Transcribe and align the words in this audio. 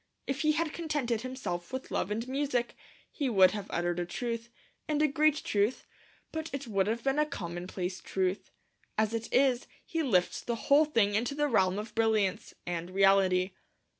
If 0.25 0.41
he 0.41 0.53
had 0.53 0.73
contented 0.73 1.21
himself 1.21 1.71
with 1.71 1.91
Love 1.91 2.09
and 2.09 2.27
Music, 2.27 2.75
he 3.11 3.29
would 3.29 3.51
have 3.51 3.69
uttered 3.69 3.99
a 3.99 4.05
truth, 4.07 4.49
and 4.87 4.99
a 4.99 5.07
great 5.07 5.43
truth; 5.43 5.85
but 6.31 6.49
it 6.51 6.65
would 6.65 6.87
have 6.87 7.03
been 7.03 7.19
a 7.19 7.25
commonplace 7.27 8.01
truth. 8.01 8.49
As 8.97 9.13
it 9.13 9.31
is, 9.31 9.67
he 9.85 10.01
lifts 10.01 10.41
the 10.41 10.55
whole 10.55 10.85
thing 10.85 11.13
into 11.13 11.35
the 11.35 11.47
realm 11.47 11.77
of 11.77 11.93
brilliance 11.93 12.55
and 12.65 12.89
reality. 12.89 13.51